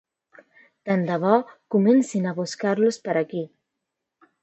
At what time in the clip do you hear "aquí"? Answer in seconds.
3.25-3.49